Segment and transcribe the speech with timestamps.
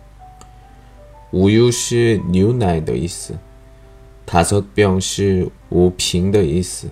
[1.34, 3.34] 无忧是牛奶的意思，
[4.26, 6.88] 다섯병是五瓶的意思。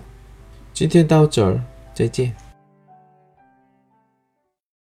[0.73, 1.61] 今天到这儿，
[1.93, 2.33] 再见。